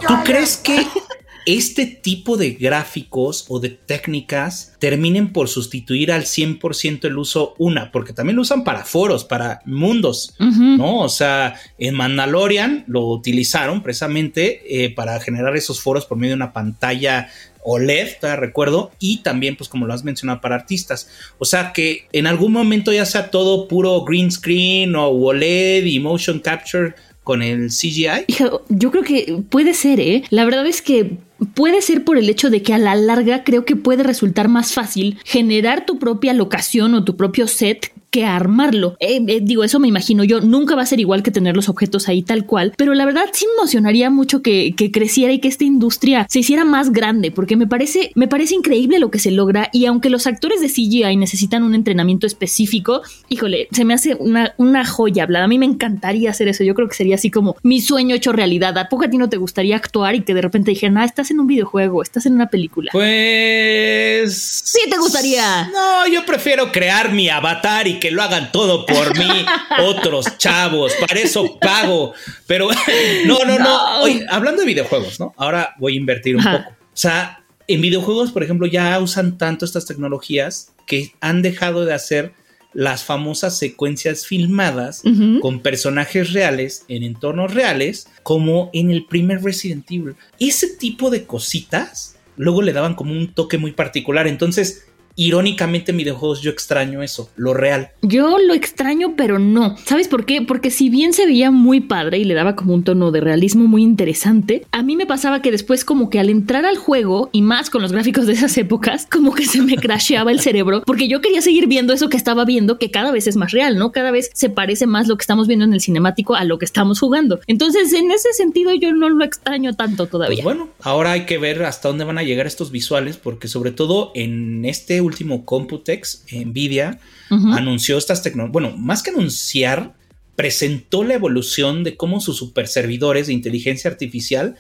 ¿Tú 0.07 0.15
crees 0.25 0.57
que 0.57 0.87
este 1.47 1.87
tipo 1.87 2.37
de 2.37 2.53
gráficos 2.53 3.47
o 3.49 3.61
de 3.61 3.71
técnicas 3.71 4.75
terminen 4.79 5.33
por 5.33 5.49
sustituir 5.49 6.13
al 6.13 6.23
100% 6.23 7.05
el 7.05 7.19
uso 7.19 7.55
una, 7.59 7.91
porque 7.93 8.13
también 8.13 8.37
lo 8.37 8.43
usan 8.43 8.65
para 8.65 8.85
foros, 8.85 9.25
para 9.25 9.61
mundos, 9.65 10.35
¿no? 10.39 11.01
O 11.01 11.09
sea, 11.09 11.55
en 11.79 11.95
Mandalorian 11.95 12.85
lo 12.87 13.07
utilizaron 13.07 13.83
precisamente 13.83 14.85
eh, 14.85 14.91
para 14.95 15.19
generar 15.21 15.57
esos 15.57 15.81
foros 15.81 16.07
por 16.07 16.19
medio 16.19 16.33
de 16.33 16.37
una 16.37 16.53
pantalla 16.53 17.29
OLED, 17.63 18.19
te 18.21 18.37
recuerdo, 18.37 18.91
y 18.99 19.19
también, 19.19 19.57
pues 19.57 19.69
como 19.69 19.87
lo 19.87 19.93
has 19.93 20.05
mencionado, 20.05 20.41
para 20.41 20.55
artistas. 20.55 21.09
O 21.39 21.45
sea 21.45 21.73
que 21.73 22.07
en 22.13 22.27
algún 22.27 22.53
momento 22.53 22.93
ya 22.93 23.05
sea 23.05 23.31
todo 23.31 23.69
puro 23.69 24.03
green 24.05 24.31
screen 24.31 24.97
o 24.97 25.09
OLED 25.09 25.85
y 25.85 25.99
motion 26.01 26.41
capture 26.41 26.95
con 27.31 27.43
el 27.43 27.69
CGI? 27.69 28.27
Yo 28.69 28.91
creo 28.91 29.05
que 29.05 29.41
puede 29.49 29.73
ser, 29.73 30.01
¿eh? 30.01 30.25
La 30.31 30.45
verdad 30.45 30.67
es 30.67 30.83
que 30.83 31.19
puede 31.55 31.81
ser 31.81 32.03
por 32.03 32.19
el 32.19 32.29
hecho 32.29 32.51
de 32.51 32.61
que 32.61 32.75
a 32.75 32.79
la 32.79 32.97
larga 32.97 33.45
creo 33.45 33.65
que 33.65 33.77
puede 33.77 34.03
resultar 34.03 34.49
más 34.49 34.75
fácil 34.75 35.17
generar 35.25 35.87
tu 35.87 36.01
propia 36.01 36.33
locación 36.33 36.93
o 36.95 37.05
tu 37.05 37.17
propio 37.17 37.47
set 37.47 37.93
que 38.11 38.25
armarlo. 38.25 38.97
Eh, 39.01 39.23
eh, 39.27 39.41
digo, 39.43 39.65
eso 39.65 39.79
me 39.79 39.89
imagino 39.89 40.25
yo, 40.25 40.41
nunca 40.41 40.75
va 40.75 40.83
a 40.83 40.87
ser 40.87 41.01
igual 41.01 41.23
que 41.23 41.31
tener 41.31 41.57
los 41.57 41.69
objetos 41.69 42.09
ahí 42.09 42.23
tal 42.23 42.47
cual, 42.47 42.73
pero 42.77 42.95
la 42.95 43.05
verdad 43.05 43.27
sí 43.33 43.47
me 43.47 43.63
emocionaría 43.63 44.11
mucho 44.11 44.43
que, 44.43 44.75
que 44.77 44.91
creciera 44.91 45.33
y 45.33 45.39
que 45.39 45.49
esta 45.49 45.65
industria 45.65 46.27
se 46.29 46.41
hiciera 46.41 46.65
más 46.65 46.93
grande, 46.93 47.31
porque 47.31 47.57
me 47.57 47.67
parece, 47.67 48.11
me 48.15 48.29
parece 48.29 48.55
increíble 48.55 48.99
lo 48.99 49.11
que 49.11 49.19
se 49.19 49.31
logra 49.31 49.71
y 49.73 49.87
aunque 49.87 50.11
los 50.11 50.27
actores 50.27 50.61
de 50.61 50.69
CGI 50.69 51.17
necesitan 51.17 51.63
un 51.63 51.75
entrenamiento 51.75 52.27
específico, 52.27 53.03
híjole, 53.29 53.69
se 53.71 53.85
me 53.85 53.95
hace 53.95 54.15
una, 54.15 54.55
una 54.57 54.85
joya. 54.85 55.27
A 55.31 55.49
mí 55.49 55.59
me 55.59 55.67
encantaría 55.67 56.31
hacer 56.31 56.49
eso. 56.49 56.65
Yo 56.65 56.75
creo 56.75 56.89
que 56.89 56.95
sería 56.95 57.15
así 57.15 57.31
como 57.31 57.57
mi 57.63 57.81
sueño 57.81 58.15
hecho 58.15 58.33
realidad. 58.33 58.77
¿A 58.79 58.89
poco 58.89 59.05
a 59.05 59.11
ti 59.11 59.19
no 59.19 59.29
te 59.29 59.37
gustaría 59.37 59.77
actuar 59.77 60.15
y 60.15 60.23
que 60.23 60.35
de 60.35 60.43
repente 60.43 60.71
dijeran, 60.71 60.99
ah, 60.99 61.05
estás 61.05 61.31
en 61.31 61.41
un 61.41 61.47
videojuego, 61.47 62.03
estás 62.03 62.27
en 62.27 62.35
una 62.35 62.49
película? 62.49 62.91
Pues... 62.93 64.63
Sí, 64.65 64.81
te 64.91 64.99
gustaría. 64.99 65.69
No, 65.73 66.07
yo 66.09 66.25
prefiero 66.27 66.73
crear 66.73 67.13
mi 67.13 67.29
avatar 67.29 67.87
y 67.87 68.00
que 68.01 68.11
lo 68.11 68.23
hagan 68.23 68.51
todo 68.51 68.87
por 68.87 69.17
mí, 69.17 69.47
otros 69.85 70.39
chavos, 70.39 70.93
para 70.95 71.21
eso 71.21 71.59
pago. 71.61 72.15
Pero 72.47 72.69
no, 73.27 73.39
no, 73.45 73.59
no. 73.59 74.01
Oye, 74.01 74.27
hablando 74.29 74.63
de 74.63 74.67
videojuegos, 74.67 75.21
¿no? 75.21 75.35
Ahora 75.37 75.75
voy 75.79 75.95
a 75.95 75.97
invertir 75.97 76.37
un 76.37 76.43
poco. 76.43 76.71
O 76.71 76.97
sea, 77.01 77.45
en 77.69 77.81
videojuegos, 77.81 78.33
por 78.33 78.43
ejemplo, 78.43 78.67
ya 78.67 78.99
usan 78.99 79.39
tanto 79.39 79.65
estas 79.65 79.87
tecnologías 79.87 80.73
que 80.87 81.13
han 81.21 81.43
dejado 81.43 81.85
de 81.85 81.95
hacer 81.95 82.33
las 82.73 83.05
famosas 83.05 83.59
secuencias 83.59 84.27
filmadas 84.27 85.03
con 85.41 85.61
personajes 85.61 86.33
reales 86.33 86.85
en 86.89 87.03
entornos 87.03 87.53
reales, 87.53 88.09
como 88.23 88.71
en 88.73 88.91
el 88.91 89.07
primer 89.07 89.43
Resident 89.43 89.91
Evil. 89.91 90.15
Ese 90.39 90.77
tipo 90.77 91.11
de 91.11 91.25
cositas 91.25 92.17
luego 92.37 92.63
le 92.63 92.73
daban 92.73 92.95
como 92.95 93.13
un 93.13 93.35
toque 93.35 93.59
muy 93.59 93.73
particular. 93.73 94.27
Entonces, 94.27 94.87
irónicamente 95.21 95.91
en 95.91 95.99
videojuegos 95.99 96.41
yo 96.41 96.51
extraño 96.51 97.03
eso, 97.03 97.31
lo 97.37 97.53
real. 97.53 97.91
Yo 98.01 98.39
lo 98.39 98.55
extraño, 98.55 99.17
pero 99.19 99.39
no. 99.39 99.77
¿Sabes 99.85 100.09
por 100.09 100.25
qué? 100.25 100.41
Porque 100.41 100.71
si 100.71 100.89
bien 100.89 101.13
se 101.13 101.27
veía 101.27 101.51
muy 101.51 101.81
padre 101.81 102.19
y 102.19 102.25
le 102.25 102.33
daba 102.33 102.57
como 102.57 102.73
un 102.73 102.85
tono 102.85 103.11
de 103.11 103.21
realismo 103.21 103.67
muy 103.67 103.83
interesante, 103.83 104.65
a 104.73 104.83
mí 104.83 104.97
me 104.97 105.05
pasaba 105.05 105.43
que 105.43 105.51
después 105.51 105.85
como 105.85 106.09
que 106.09 106.21
al 106.21 106.31
entrar 106.31 106.65
al 106.65 106.79
juego, 106.79 107.29
y 107.33 107.43
más 107.43 107.69
con 107.69 107.83
los 107.83 107.93
gráficos 107.93 108.27
de 108.27 108.33
esas 108.33 108.57
épocas, 108.57 109.07
como 109.11 109.35
que 109.35 109.45
se 109.45 109.61
me 109.61 109.77
crasheaba 109.77 110.33
el 110.33 110.41
cerebro, 110.41 110.85
porque 110.87 111.07
yo 111.07 111.21
quería 111.21 111.43
seguir 111.43 111.67
viendo 111.67 111.93
eso 111.93 112.09
que 112.09 112.17
estaba 112.17 112.47
viendo, 112.47 112.79
que 112.79 112.91
cada 112.91 113.13
vez 113.13 113.27
es 113.27 113.37
más 113.37 113.53
real, 113.53 113.77
¿no? 113.77 113.93
Cada 113.93 114.13
vez 114.13 114.31
se 114.33 114.49
parece 114.49 114.87
más 114.87 115.07
lo 115.07 115.19
que 115.19 115.23
estamos 115.23 115.47
viendo 115.47 115.67
en 115.67 115.75
el 115.75 115.83
cinemático 115.83 116.35
a 116.35 116.45
lo 116.45 116.59
que 116.59 116.65
estamos 116.65 116.99
jugando. 116.99 117.41
Entonces, 117.47 117.93
en 117.93 118.11
ese 118.11 118.33
sentido, 118.33 118.73
yo 118.75 118.95
no 118.95 119.11
lo 119.11 119.23
extraño 119.23 119.75
tanto 119.75 120.07
todavía. 120.07 120.43
Pues 120.43 120.57
bueno, 120.57 120.71
ahora 120.81 121.13
hay 121.13 121.27
que 121.27 121.37
ver 121.37 121.63
hasta 121.65 121.89
dónde 121.89 122.05
van 122.05 122.17
a 122.17 122.23
llegar 122.23 122.47
estos 122.47 122.71
visuales, 122.71 123.19
porque 123.19 123.49
sobre 123.49 123.71
todo 123.71 124.13
en 124.15 124.65
este 124.65 125.03
último 125.11 125.45
Computex, 125.45 126.25
Nvidia, 126.33 126.99
anunció 127.31 127.99
estas 127.99 128.23
tecnologías. 128.23 128.53
Bueno, 128.53 128.77
más 128.77 129.03
que 129.03 129.11
anunciar, 129.11 129.95
presentó 130.41 131.05
la 131.05 131.13
evolución 131.13 131.85
de 131.85 131.99
cómo 131.99 132.19
sus 132.19 132.39
superservidores 132.39 133.27
de 133.27 133.35
inteligencia 133.35 133.91
artificial 133.91 134.57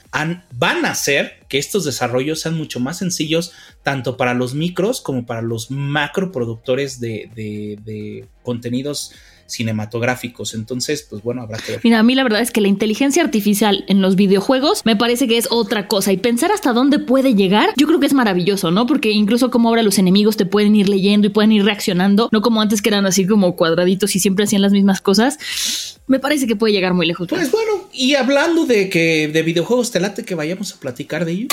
van 0.52 0.84
a 0.84 0.90
hacer 0.90 1.40
que 1.48 1.56
estos 1.56 1.86
desarrollos 1.86 2.40
sean 2.40 2.54
mucho 2.54 2.80
más 2.80 2.98
sencillos, 2.98 3.52
tanto 3.82 4.18
para 4.18 4.34
los 4.34 4.52
micros 4.52 5.00
como 5.00 5.24
para 5.24 5.40
los 5.40 5.70
macro 5.70 6.32
productores 6.32 7.00
de, 7.00 7.30
de 7.34 8.28
contenidos 8.42 9.12
cinematográficos. 9.50 10.54
Entonces, 10.54 11.06
pues 11.08 11.22
bueno, 11.22 11.42
habrá 11.42 11.58
que 11.58 11.72
ver. 11.72 11.80
Mira, 11.84 11.98
a 11.98 12.02
mí 12.02 12.14
la 12.14 12.22
verdad 12.22 12.40
es 12.40 12.50
que 12.50 12.60
la 12.60 12.68
inteligencia 12.68 13.22
artificial 13.22 13.84
en 13.88 14.00
los 14.00 14.16
videojuegos 14.16 14.82
me 14.84 14.96
parece 14.96 15.28
que 15.28 15.36
es 15.36 15.48
otra 15.50 15.88
cosa 15.88 16.12
y 16.12 16.16
pensar 16.16 16.52
hasta 16.52 16.72
dónde 16.72 16.98
puede 16.98 17.34
llegar, 17.34 17.70
yo 17.76 17.86
creo 17.86 18.00
que 18.00 18.06
es 18.06 18.14
maravilloso, 18.14 18.70
¿no? 18.70 18.86
Porque 18.86 19.10
incluso 19.10 19.50
como 19.50 19.68
ahora 19.68 19.82
los 19.82 19.98
enemigos 19.98 20.36
te 20.36 20.46
pueden 20.46 20.76
ir 20.76 20.88
leyendo 20.88 21.26
y 21.26 21.30
pueden 21.30 21.52
ir 21.52 21.64
reaccionando, 21.64 22.28
no 22.32 22.40
como 22.40 22.60
antes 22.60 22.82
que 22.82 22.88
eran 22.88 23.06
así 23.06 23.26
como 23.26 23.56
cuadraditos 23.56 24.14
y 24.16 24.20
siempre 24.20 24.44
hacían 24.44 24.62
las 24.62 24.72
mismas 24.72 25.00
cosas. 25.00 25.98
Me 26.06 26.18
parece 26.18 26.46
que 26.46 26.56
puede 26.56 26.72
llegar 26.72 26.94
muy 26.94 27.06
lejos. 27.06 27.28
Pues 27.28 27.50
bueno, 27.50 27.88
y 27.92 28.14
hablando 28.14 28.66
de 28.66 28.88
que 28.88 29.28
de 29.28 29.42
videojuegos, 29.42 29.90
te 29.90 30.00
late 30.00 30.24
que 30.24 30.34
vayamos 30.34 30.74
a 30.74 30.80
platicar 30.80 31.24
de 31.24 31.32
ello. 31.32 31.48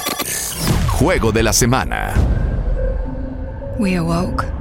Juego 0.88 1.32
de 1.32 1.44
la 1.44 1.54
semana. 1.54 2.14
We 3.80 3.96
awoke 3.96 4.57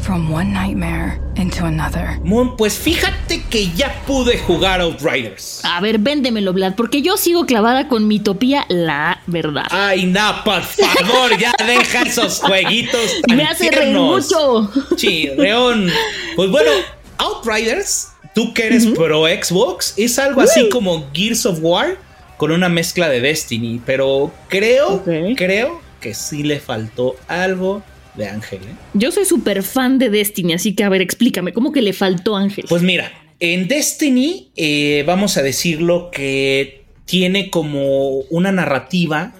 from 0.00 0.32
one 0.32 0.52
nightmare 0.52 1.20
into 1.36 1.64
another. 1.64 2.18
Moon, 2.22 2.56
pues 2.56 2.78
fíjate 2.78 3.42
que 3.50 3.70
ya 3.72 4.02
pude 4.06 4.38
jugar 4.38 4.80
Outriders. 4.80 5.60
A 5.64 5.80
ver, 5.80 5.98
véndemelo, 5.98 6.52
Vlad, 6.52 6.74
porque 6.74 7.02
yo 7.02 7.16
sigo 7.16 7.46
clavada 7.46 7.88
con 7.88 8.06
mi 8.06 8.18
topía, 8.18 8.64
la 8.68 9.20
verdad. 9.26 9.66
Ay, 9.70 10.06
no, 10.06 10.42
por 10.44 10.62
favor, 10.62 11.36
ya 11.38 11.52
deja 11.66 12.02
esos 12.02 12.40
jueguitos 12.40 13.20
tan 13.26 13.36
Me 13.36 13.44
hace 13.44 13.70
reír 13.70 13.96
mucho. 13.96 14.70
Sí, 14.96 15.30
León. 15.36 15.90
Pues 16.36 16.50
bueno, 16.50 16.70
Outriders, 17.18 18.08
tú 18.34 18.54
que 18.54 18.66
eres 18.66 18.86
pro 18.86 19.26
Xbox, 19.26 19.94
es 19.96 20.18
algo 20.18 20.40
así 20.40 20.68
como 20.68 21.06
Gears 21.12 21.46
of 21.46 21.58
War 21.60 21.98
con 22.36 22.52
una 22.52 22.68
mezcla 22.68 23.08
de 23.08 23.20
Destiny, 23.20 23.80
pero 23.84 24.32
creo, 24.48 25.02
creo 25.36 25.80
que 26.00 26.14
sí 26.14 26.44
le 26.44 26.60
faltó 26.60 27.16
algo 27.26 27.82
de 28.18 28.28
Ángel. 28.28 28.60
¿eh? 28.62 28.74
Yo 28.94 29.10
soy 29.10 29.24
súper 29.24 29.62
fan 29.62 29.98
de 29.98 30.10
Destiny, 30.10 30.52
así 30.52 30.74
que 30.74 30.84
a 30.84 30.88
ver, 30.90 31.00
explícame, 31.00 31.52
¿cómo 31.52 31.72
que 31.72 31.80
le 31.80 31.94
faltó 31.94 32.36
Ángel? 32.36 32.66
Pues 32.68 32.82
mira, 32.82 33.10
en 33.40 33.68
Destiny 33.68 34.50
eh, 34.56 35.04
vamos 35.06 35.36
a 35.36 35.42
decirlo 35.42 36.10
que 36.10 36.78
tiene 37.08 37.48
como 37.48 38.18
una 38.28 38.52
narrativa 38.52 39.32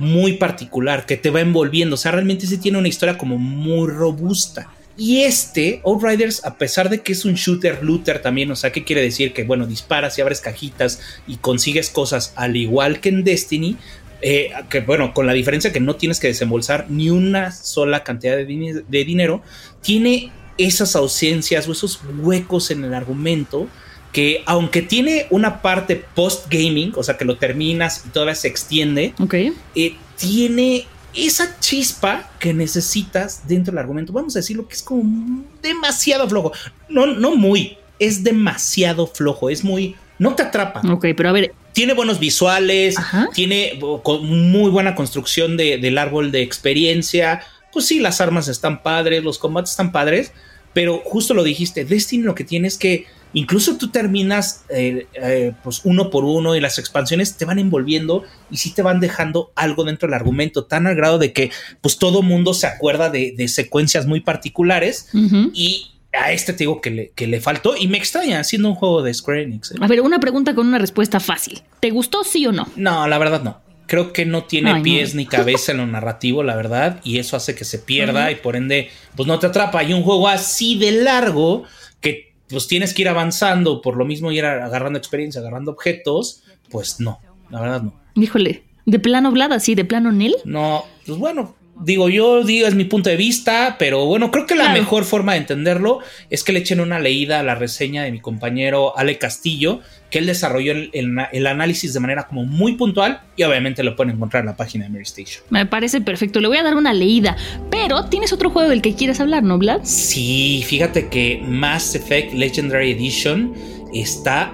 muy 0.00 0.32
particular 0.32 1.06
que 1.06 1.16
te 1.16 1.30
va 1.30 1.40
envolviendo. 1.40 1.94
O 1.94 1.96
sea, 1.96 2.10
realmente 2.10 2.48
sí 2.48 2.58
tiene 2.58 2.78
una 2.78 2.88
historia 2.88 3.16
como 3.16 3.38
muy 3.38 3.88
robusta. 3.88 4.72
Y 4.96 5.22
este, 5.22 5.80
Outriders, 5.84 6.44
a 6.44 6.58
pesar 6.58 6.90
de 6.90 7.00
que 7.00 7.12
es 7.12 7.24
un 7.24 7.34
shooter 7.34 7.82
looter 7.82 8.20
también, 8.20 8.50
o 8.50 8.56
sea, 8.56 8.72
¿qué 8.72 8.82
quiere 8.82 9.02
decir? 9.02 9.32
Que 9.32 9.44
bueno, 9.44 9.66
disparas 9.66 10.18
y 10.18 10.20
abres 10.20 10.40
cajitas 10.40 11.00
y 11.28 11.36
consigues 11.36 11.90
cosas 11.90 12.32
al 12.34 12.56
igual 12.56 13.00
que 13.00 13.10
en 13.10 13.22
Destiny, 13.22 13.76
eh, 14.22 14.50
que 14.70 14.80
bueno, 14.80 15.12
con 15.12 15.26
la 15.26 15.32
diferencia 15.32 15.72
que 15.72 15.80
no 15.80 15.96
tienes 15.96 16.20
que 16.20 16.28
desembolsar 16.28 16.86
ni 16.88 17.10
una 17.10 17.52
sola 17.52 18.04
cantidad 18.04 18.36
de, 18.36 18.84
de 18.88 19.04
dinero, 19.04 19.42
tiene 19.82 20.32
esas 20.58 20.96
ausencias 20.96 21.68
o 21.68 21.72
esos 21.72 22.00
huecos 22.20 22.70
en 22.70 22.84
el 22.84 22.94
argumento 22.94 23.68
que 24.12 24.42
aunque 24.46 24.82
tiene 24.82 25.26
una 25.30 25.62
parte 25.62 26.04
post-gaming, 26.14 26.92
o 26.96 27.02
sea, 27.02 27.16
que 27.16 27.24
lo 27.24 27.38
terminas 27.38 28.04
y 28.06 28.10
todavía 28.10 28.34
se 28.34 28.46
extiende, 28.48 29.14
Ok. 29.18 29.34
eh, 29.74 29.96
tiene 30.16 30.84
esa 31.14 31.58
chispa 31.60 32.30
que 32.38 32.52
necesitas 32.54 33.46
dentro 33.48 33.72
del 33.72 33.78
argumento. 33.78 34.12
Vamos 34.12 34.36
a 34.36 34.40
decirlo 34.40 34.68
que 34.68 34.74
es 34.74 34.82
como 34.82 35.44
demasiado 35.62 36.28
flojo. 36.28 36.52
No, 36.88 37.06
no 37.06 37.34
muy, 37.36 37.78
es 37.98 38.22
demasiado 38.22 39.06
flojo, 39.06 39.50
es 39.50 39.64
muy... 39.64 39.96
No 40.18 40.34
te 40.34 40.42
atrapa. 40.42 40.82
Ok, 40.90 41.06
pero 41.16 41.30
a 41.30 41.32
ver, 41.32 41.54
Tiene 41.72 41.94
buenos 41.94 42.18
visuales, 42.18 42.98
Ajá. 42.98 43.28
tiene 43.34 43.78
muy 44.20 44.70
buena 44.70 44.94
construcción 44.94 45.56
de- 45.56 45.78
del 45.78 45.98
árbol 45.98 46.30
de 46.32 46.42
experiencia. 46.42 47.42
Pues 47.72 47.86
sí, 47.86 47.98
las 48.00 48.20
armas 48.20 48.48
están 48.48 48.82
padres, 48.82 49.24
los 49.24 49.38
combates 49.38 49.70
están 49.70 49.92
padres, 49.92 50.32
pero 50.74 51.00
justo 51.04 51.34
lo 51.34 51.42
dijiste, 51.44 51.84
Destiny 51.84 52.22
lo 52.24 52.34
que 52.34 52.44
tiene 52.44 52.68
es 52.68 52.76
que 52.76 53.06
incluso 53.34 53.78
tú 53.78 53.88
terminas 53.90 54.64
eh, 54.68 55.06
eh, 55.14 55.52
pues 55.64 55.80
uno 55.84 56.10
por 56.10 56.24
uno 56.24 56.54
y 56.54 56.60
las 56.60 56.78
expansiones 56.78 57.38
te 57.38 57.46
van 57.46 57.58
envolviendo 57.58 58.24
y 58.50 58.58
sí 58.58 58.74
te 58.74 58.82
van 58.82 59.00
dejando 59.00 59.52
algo 59.54 59.84
dentro 59.84 60.06
del 60.06 60.14
argumento, 60.14 60.64
tan 60.64 60.86
al 60.86 60.94
grado 60.94 61.16
de 61.18 61.32
que 61.32 61.50
pues 61.80 61.96
todo 61.96 62.20
mundo 62.20 62.52
se 62.52 62.66
acuerda 62.66 63.08
de, 63.08 63.32
de 63.34 63.48
secuencias 63.48 64.06
muy 64.06 64.20
particulares 64.20 65.08
y 65.54 65.91
a 66.12 66.32
este 66.32 66.52
te 66.52 66.60
digo 66.60 66.80
que 66.80 66.90
le, 66.90 67.10
que 67.14 67.26
le 67.26 67.40
faltó 67.40 67.76
y 67.76 67.88
me 67.88 67.98
extraña 67.98 68.42
siendo 68.44 68.68
un 68.68 68.74
juego 68.74 69.02
de 69.02 69.12
Square 69.14 69.42
Enix. 69.42 69.72
¿eh? 69.72 69.76
a 69.80 69.86
ver, 69.86 70.00
una 70.00 70.20
pregunta 70.20 70.54
con 70.54 70.66
una 70.66 70.78
respuesta 70.78 71.20
fácil. 71.20 71.62
¿Te 71.80 71.90
gustó 71.90 72.24
sí 72.24 72.46
o 72.46 72.52
no? 72.52 72.68
No, 72.76 73.06
la 73.08 73.18
verdad 73.18 73.42
no. 73.42 73.60
Creo 73.86 74.12
que 74.12 74.24
no 74.24 74.44
tiene 74.44 74.70
Ay, 74.70 74.76
no. 74.78 74.82
pies 74.82 75.14
ni 75.14 75.26
cabeza 75.26 75.72
en 75.72 75.78
lo 75.78 75.86
narrativo, 75.86 76.42
la 76.42 76.56
verdad, 76.56 77.00
y 77.04 77.18
eso 77.18 77.36
hace 77.36 77.54
que 77.54 77.64
se 77.64 77.78
pierda 77.78 78.30
y 78.30 78.36
por 78.36 78.56
ende, 78.56 78.90
pues 79.16 79.26
no 79.26 79.38
te 79.38 79.46
atrapa. 79.46 79.82
Y 79.82 79.92
un 79.92 80.02
juego 80.02 80.28
así 80.28 80.78
de 80.78 80.92
largo 80.92 81.64
que 82.00 82.32
pues 82.48 82.68
tienes 82.68 82.94
que 82.94 83.02
ir 83.02 83.08
avanzando, 83.08 83.82
por 83.82 83.96
lo 83.96 84.04
mismo 84.04 84.32
ir 84.32 84.44
agarrando 84.44 84.98
experiencia, 84.98 85.40
agarrando 85.40 85.72
objetos, 85.72 86.42
pues 86.70 87.00
no, 87.00 87.18
la 87.50 87.60
verdad 87.60 87.82
no. 87.82 87.94
Híjole, 88.14 88.62
de 88.86 88.98
plano 88.98 89.30
Vlad, 89.30 89.52
así, 89.52 89.74
de 89.74 89.84
plano 89.84 90.12
Nel. 90.12 90.36
No, 90.44 90.84
pues 91.06 91.18
bueno, 91.18 91.54
digo 91.80 92.08
yo, 92.08 92.44
digo, 92.44 92.66
es 92.68 92.74
mi 92.74 92.84
punto 92.84 93.10
de 93.10 93.16
vista, 93.16 93.76
pero 93.78 94.04
bueno, 94.06 94.30
creo 94.30 94.46
que 94.46 94.54
la 94.54 94.64
Claro. 94.66 94.80
mejor 94.80 95.04
forma 95.04 95.32
de 95.32 95.38
entenderlo 95.38 95.98
es 96.30 96.44
que 96.44 96.52
le 96.52 96.60
echen 96.60 96.80
una 96.80 96.98
leída 97.00 97.40
a 97.40 97.42
la 97.42 97.54
reseña 97.54 98.02
de 98.04 98.12
mi 98.12 98.20
compañero 98.20 98.96
Ale 98.96 99.18
Castillo, 99.18 99.80
que 100.10 100.18
él 100.18 100.26
desarrolló 100.26 100.72
el, 100.72 100.90
el- 100.92 101.16
el 101.32 101.46
análisis 101.46 101.92
de 101.94 102.00
manera 102.00 102.28
como 102.28 102.44
muy 102.44 102.74
puntual 102.76 103.22
y 103.36 103.42
obviamente 103.44 103.82
lo 103.82 103.96
pueden 103.96 104.14
encontrar 104.14 104.42
en 104.42 104.46
la 104.48 104.56
página 104.56 104.84
de 104.84 104.90
Mary 104.90 105.02
Station. 105.04 105.42
Me 105.50 105.64
parece 105.66 106.00
perfecto, 106.02 106.40
le 106.40 106.48
voy 106.48 106.58
a 106.58 106.62
dar 106.62 106.76
una 106.76 106.92
leída. 106.92 107.36
Pero 107.70 108.04
tienes 108.04 108.32
otro 108.32 108.50
juego 108.50 108.68
del 108.68 108.82
que 108.82 108.94
quieres 108.94 109.18
hablar, 109.20 109.42
¿no, 109.42 109.58
Vlad? 109.58 109.80
Sí, 109.84 110.62
fíjate 110.66 111.08
que 111.08 111.42
Mass 111.46 111.94
Effect 111.94 112.34
Legendary 112.34 112.92
Edition 112.92 113.54
está 113.94 114.52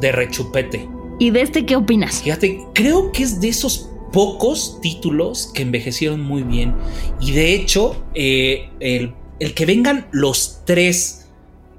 de 0.00 0.12
rechupete. 0.12 0.86
¿Y 1.18 1.30
de 1.30 1.40
este 1.42 1.64
qué 1.64 1.76
opinas? 1.76 2.22
Fíjate, 2.22 2.58
creo 2.74 3.10
que 3.12 3.22
es 3.22 3.40
de 3.40 3.48
esos 3.48 3.88
pocos 4.14 4.80
títulos 4.80 5.50
que 5.52 5.62
envejecieron 5.62 6.20
muy 6.20 6.44
bien. 6.44 6.74
Y 7.20 7.32
de 7.32 7.52
hecho, 7.54 8.04
eh, 8.14 8.70
el, 8.78 9.12
el 9.40 9.54
que 9.54 9.66
vengan 9.66 10.06
los 10.12 10.60
tres 10.64 11.23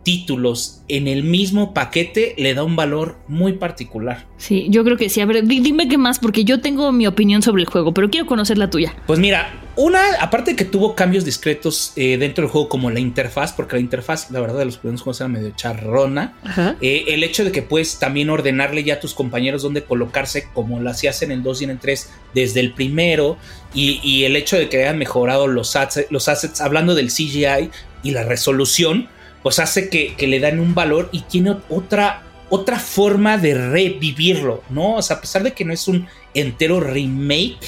títulos 0.06 0.84
en 0.88 1.08
el 1.08 1.24
mismo 1.24 1.74
paquete 1.74 2.36
le 2.38 2.54
da 2.54 2.64
un 2.64 2.76
valor 2.76 3.18
muy 3.28 3.54
particular. 3.54 4.28
Sí, 4.38 4.68
yo 4.70 4.84
creo 4.84 4.98
que 4.98 5.10
sí. 5.10 5.20
A 5.20 5.26
ver, 5.26 5.44
dime 5.46 5.90
qué 5.90 5.98
más, 5.98 6.20
porque 6.20 6.46
yo 6.46 6.62
tengo 6.62 6.92
mi 6.92 7.08
opinión 7.08 7.42
sobre 7.42 7.64
el 7.64 7.68
juego, 7.68 7.92
pero 7.92 8.10
quiero 8.12 8.28
conocer 8.28 8.60
la 8.60 8.70
tuya. 8.70 8.96
Pues 9.08 9.20
mira, 9.20 9.52
una, 9.76 10.00
aparte 10.22 10.52
de 10.52 10.58
que 10.58 10.64
tuvo 10.64 10.94
cambios 10.94 11.26
discretos 11.26 11.92
eh, 11.96 12.18
dentro 12.20 12.44
del 12.44 12.52
juego, 12.52 12.70
como 12.70 12.92
la 12.92 13.00
interfaz, 13.00 13.52
porque 13.52 13.78
la 13.78 13.82
interfaz, 13.82 14.30
la 14.30 14.40
verdad, 14.40 14.60
de 14.60 14.66
los 14.66 14.78
primeros 14.78 15.02
juegos 15.02 15.22
era 15.22 15.28
medio 15.28 15.52
charrona. 15.56 16.36
Eh, 16.82 17.06
el 17.08 17.24
hecho 17.24 17.44
de 17.44 17.52
que 17.52 17.64
puedes 17.64 17.98
también 17.98 18.30
ordenarle 18.30 18.84
ya 18.84 18.96
a 18.96 19.00
tus 19.00 19.16
compañeros 19.16 19.64
dónde 19.64 19.84
colocarse, 19.84 20.48
como 20.54 20.80
lo 20.80 20.92
hacías 20.92 21.24
en 21.24 21.32
el 21.32 21.42
2 21.42 21.62
y 21.62 21.64
en 21.64 21.70
el 21.72 21.80
3, 21.80 22.12
desde 22.36 22.60
el 22.60 22.74
primero, 22.74 23.38
y, 23.74 24.24
el 24.24 24.36
hecho 24.36 24.56
de 24.56 24.70
que 24.70 24.84
hayan 24.84 25.00
mejorado 25.00 25.48
los 25.48 25.76
los 26.12 26.30
assets, 26.30 26.62
hablando 26.62 26.94
del 26.94 27.08
CGI 27.08 27.72
y 28.04 28.12
la 28.12 28.24
resolución 28.24 29.10
pues 29.46 29.60
hace 29.60 29.90
que, 29.90 30.16
le 30.26 30.40
dan 30.40 30.60
un 30.60 30.74
valor 30.74 31.08
y 31.12 31.22
tiene 31.22 31.58
otra, 31.70 32.24
otra 32.50 32.80
forma 32.80 33.38
de 33.38 33.54
revivirlo, 33.54 34.64
¿no? 34.72 34.96
O 34.96 35.02
sea, 35.04 35.18
a 35.18 35.22
pesar 35.22 35.44
de 35.44 35.54
que 35.54 35.64
no 35.64 35.72
es 35.72 35.88
un 35.88 36.08
entero 36.34 36.80
remake, 36.80 37.60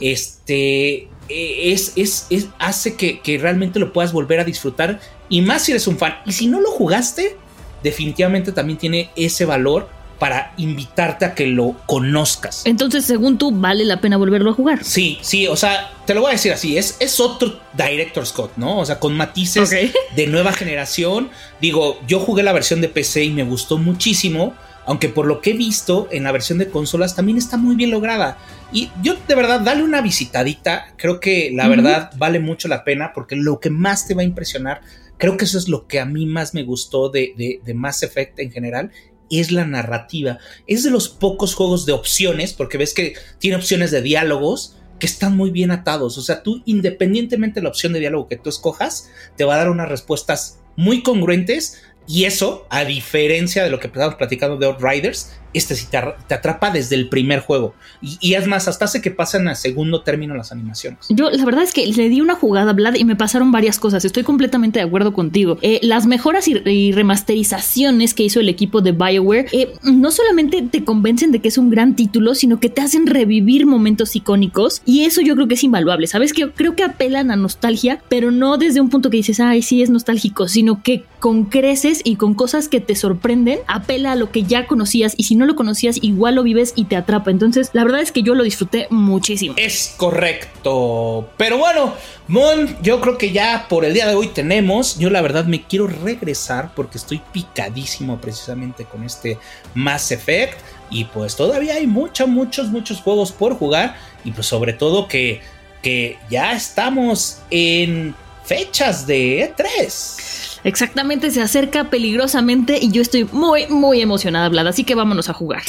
este 0.00 1.06
e, 1.28 1.72
es, 1.72 1.92
es, 1.94 2.48
hace 2.58 2.96
que, 2.96 3.20
que, 3.20 3.38
realmente 3.38 3.78
lo 3.78 3.92
puedas 3.92 4.12
volver 4.12 4.40
a 4.40 4.44
disfrutar 4.44 4.98
y 5.28 5.40
más 5.40 5.62
si 5.62 5.70
eres 5.70 5.86
un 5.86 5.98
fan. 5.98 6.16
Y 6.26 6.32
si 6.32 6.48
no 6.48 6.60
lo 6.60 6.72
jugaste, 6.72 7.36
definitivamente 7.84 8.50
también 8.50 8.80
tiene 8.80 9.10
ese 9.14 9.44
valor 9.44 9.88
para 10.24 10.54
invitarte 10.56 11.26
a 11.26 11.34
que 11.34 11.46
lo 11.46 11.76
conozcas. 11.84 12.62
Entonces, 12.64 13.04
según 13.04 13.36
tú, 13.36 13.50
vale 13.50 13.84
la 13.84 14.00
pena 14.00 14.16
volverlo 14.16 14.52
a 14.52 14.54
jugar. 14.54 14.82
Sí, 14.82 15.18
sí, 15.20 15.46
o 15.48 15.54
sea, 15.54 15.92
te 16.06 16.14
lo 16.14 16.22
voy 16.22 16.30
a 16.30 16.32
decir 16.32 16.50
así, 16.50 16.78
es, 16.78 16.96
es 16.98 17.20
otro 17.20 17.60
Director 17.74 18.24
Scott, 18.24 18.52
¿no? 18.56 18.78
O 18.78 18.86
sea, 18.86 18.98
con 18.98 19.14
matices 19.14 19.68
de 20.16 20.26
nueva 20.26 20.54
generación. 20.54 21.28
Digo, 21.60 22.00
yo 22.08 22.20
jugué 22.20 22.42
la 22.42 22.54
versión 22.54 22.80
de 22.80 22.88
PC 22.88 23.24
y 23.24 23.30
me 23.32 23.44
gustó 23.44 23.76
muchísimo, 23.76 24.54
aunque 24.86 25.10
por 25.10 25.26
lo 25.26 25.42
que 25.42 25.50
he 25.50 25.52
visto 25.52 26.08
en 26.10 26.24
la 26.24 26.32
versión 26.32 26.56
de 26.56 26.70
consolas 26.70 27.14
también 27.14 27.36
está 27.36 27.58
muy 27.58 27.76
bien 27.76 27.90
lograda. 27.90 28.38
Y 28.72 28.88
yo 29.02 29.16
de 29.28 29.34
verdad, 29.34 29.60
dale 29.60 29.82
una 29.82 30.00
visitadita, 30.00 30.94
creo 30.96 31.20
que 31.20 31.50
la 31.52 31.68
verdad 31.68 32.12
vale 32.16 32.40
mucho 32.40 32.66
la 32.66 32.82
pena 32.82 33.12
porque 33.14 33.36
lo 33.36 33.60
que 33.60 33.68
más 33.68 34.06
te 34.06 34.14
va 34.14 34.22
a 34.22 34.24
impresionar 34.24 34.80
Creo 35.16 35.36
que 35.36 35.44
eso 35.44 35.58
es 35.58 35.68
lo 35.68 35.86
que 35.86 36.00
a 36.00 36.04
mí 36.04 36.26
más 36.26 36.54
me 36.54 36.64
gustó 36.64 37.08
de, 37.08 37.34
de, 37.36 37.60
de, 37.64 37.74
Mass 37.74 38.02
Effect 38.02 38.38
en 38.40 38.50
general 38.50 38.90
es 39.30 39.52
la 39.52 39.66
narrativa. 39.66 40.38
Es 40.66 40.82
de 40.82 40.90
los 40.90 41.08
pocos 41.08 41.54
juegos 41.54 41.86
de 41.86 41.92
opciones, 41.92 42.52
porque 42.52 42.78
ves 42.78 42.94
que 42.94 43.14
tiene 43.38 43.56
opciones 43.56 43.90
de 43.90 44.02
diálogos 44.02 44.76
que 44.98 45.06
están 45.06 45.36
muy 45.36 45.50
bien 45.50 45.70
atados. 45.70 46.18
O 46.18 46.22
sea, 46.22 46.42
tú 46.42 46.62
independientemente 46.66 47.60
de 47.60 47.64
la 47.64 47.70
opción 47.70 47.92
de 47.92 48.00
diálogo 48.00 48.28
que 48.28 48.36
tú 48.36 48.48
escojas, 48.48 49.10
te 49.36 49.44
va 49.44 49.54
a 49.54 49.58
dar 49.58 49.70
unas 49.70 49.88
respuestas 49.88 50.60
muy 50.76 51.02
congruentes. 51.02 51.82
Y 52.06 52.24
eso, 52.24 52.66
a 52.70 52.84
diferencia 52.84 53.64
de 53.64 53.70
lo 53.70 53.80
que 53.80 53.86
estábamos 53.86 54.16
platicando 54.16 54.56
de 54.56 54.66
Outriders, 54.66 55.32
este 55.54 55.74
sí 55.74 55.86
te, 55.90 55.96
atrapa 55.96 56.70
desde 56.70 56.96
el 56.96 57.08
primer 57.08 57.40
juego. 57.40 57.74
Y, 58.02 58.34
es 58.34 58.46
más, 58.46 58.68
hasta 58.68 58.84
hace 58.84 59.00
que 59.00 59.10
pasen 59.10 59.48
a 59.48 59.54
segundo 59.54 60.02
término 60.02 60.34
las 60.34 60.52
animaciones. 60.52 61.06
Yo, 61.08 61.30
la 61.30 61.44
verdad 61.44 61.62
es 61.62 61.72
que 61.72 61.86
le 61.86 62.08
di 62.08 62.20
una 62.20 62.34
jugada 62.34 62.70
a 62.70 62.74
Vlad 62.74 62.94
y 62.96 63.04
me 63.04 63.16
pasaron 63.16 63.52
varias 63.52 63.78
cosas. 63.78 64.04
Estoy 64.04 64.24
completamente 64.24 64.78
de 64.80 64.84
acuerdo 64.84 65.12
contigo. 65.12 65.58
Eh, 65.62 65.80
las 65.82 66.06
mejoras 66.06 66.48
y, 66.48 66.92
remasterizaciones 66.92 68.14
que 68.14 68.24
hizo 68.24 68.40
el 68.40 68.48
equipo 68.48 68.80
de 68.80 68.92
BioWare 68.92 69.46
eh, 69.52 69.72
no 69.82 70.10
solamente 70.10 70.62
te 70.62 70.84
convencen 70.84 71.32
de 71.32 71.40
que 71.40 71.48
es 71.48 71.58
un 71.58 71.70
gran 71.70 71.96
título, 71.96 72.34
sino 72.34 72.60
que 72.60 72.68
te 72.68 72.82
hacen 72.82 73.06
revivir 73.06 73.66
momentos 73.66 74.16
icónicos. 74.16 74.82
Y 74.84 75.04
eso 75.04 75.20
yo 75.20 75.34
creo 75.34 75.48
que 75.48 75.54
es 75.54 75.64
invaluable. 75.64 76.06
Sabes 76.06 76.32
que 76.32 76.50
creo 76.50 76.76
que 76.76 76.84
apelan 76.84 77.30
a 77.30 77.36
nostalgia, 77.36 78.00
pero 78.08 78.30
no 78.30 78.58
desde 78.58 78.80
un 78.80 78.90
punto 78.90 79.10
que 79.10 79.16
dices, 79.18 79.40
ay, 79.40 79.62
sí 79.62 79.82
es 79.82 79.90
nostálgico, 79.90 80.48
sino 80.48 80.82
que 80.82 81.04
con 81.20 81.44
creces 81.44 82.02
y 82.04 82.16
con 82.16 82.34
cosas 82.34 82.68
que 82.68 82.80
te 82.80 82.94
sorprenden, 82.94 83.60
apela 83.66 84.12
a 84.12 84.16
lo 84.16 84.30
que 84.30 84.42
ya 84.42 84.66
conocías. 84.66 85.14
Y 85.16 85.24
si 85.24 85.36
no 85.44 85.52
lo 85.52 85.56
conocías, 85.56 85.98
igual 86.02 86.36
lo 86.36 86.42
vives 86.42 86.72
y 86.74 86.86
te 86.86 86.96
atrapa. 86.96 87.30
Entonces, 87.30 87.70
la 87.72 87.84
verdad 87.84 88.00
es 88.00 88.12
que 88.12 88.22
yo 88.22 88.34
lo 88.34 88.42
disfruté 88.42 88.86
muchísimo. 88.90 89.54
Es 89.56 89.94
correcto. 89.96 91.28
Pero 91.36 91.58
bueno, 91.58 91.94
Mon, 92.26 92.76
yo 92.82 93.00
creo 93.00 93.18
que 93.18 93.32
ya 93.32 93.66
por 93.68 93.84
el 93.84 93.92
día 93.92 94.06
de 94.06 94.14
hoy 94.14 94.28
tenemos. 94.28 94.98
Yo 94.98 95.10
la 95.10 95.20
verdad 95.20 95.44
me 95.44 95.62
quiero 95.62 95.86
regresar 95.86 96.72
porque 96.74 96.96
estoy 96.96 97.20
picadísimo 97.32 98.18
precisamente 98.20 98.84
con 98.84 99.04
este 99.04 99.38
Mass 99.74 100.10
Effect. 100.10 100.58
Y 100.90 101.04
pues 101.04 101.36
todavía 101.36 101.74
hay 101.74 101.86
muchos, 101.86 102.28
muchos, 102.28 102.68
muchos 102.68 103.00
juegos 103.00 103.32
por 103.32 103.56
jugar. 103.56 103.96
Y 104.24 104.30
pues 104.30 104.46
sobre 104.46 104.72
todo 104.72 105.06
que, 105.06 105.42
que 105.82 106.18
ya 106.30 106.52
estamos 106.52 107.40
en 107.50 108.14
fechas 108.44 109.06
de 109.06 109.54
E3. 109.54 110.23
Exactamente, 110.64 111.30
se 111.30 111.42
acerca 111.42 111.90
peligrosamente 111.90 112.78
y 112.80 112.90
yo 112.90 113.02
estoy 113.02 113.24
muy, 113.30 113.66
muy 113.66 114.00
emocionada, 114.00 114.48
Vlad, 114.48 114.68
así 114.68 114.84
que 114.84 114.94
vámonos 114.94 115.28
a 115.28 115.34
jugar. 115.34 115.62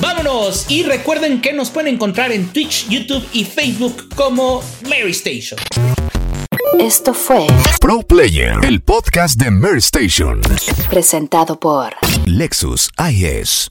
Vámonos 0.00 0.68
y 0.68 0.82
recuerden 0.82 1.40
que 1.40 1.52
nos 1.52 1.70
pueden 1.70 1.94
encontrar 1.94 2.32
en 2.32 2.48
Twitch, 2.48 2.88
YouTube 2.88 3.26
y 3.32 3.44
Facebook 3.44 4.08
como 4.14 4.62
Mary 4.84 5.12
Station. 5.12 5.58
Esto 6.80 7.14
fue 7.14 7.46
Pro 7.80 8.02
Player, 8.02 8.56
el 8.62 8.80
podcast 8.80 9.40
de 9.40 9.50
Mary 9.50 9.78
Station. 9.78 10.40
Presentado 10.90 11.58
por 11.58 11.94
Lexus 12.26 12.90
IS. 13.10 13.70